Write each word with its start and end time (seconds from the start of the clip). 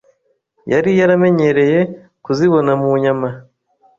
yari 0.71 0.91
yaramenyereye 0.99 1.79
kuzibona 2.25 2.71
mu 2.81 2.91
nyama 3.03 3.29